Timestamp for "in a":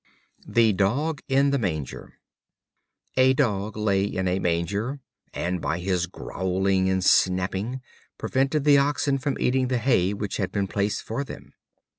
4.03-4.39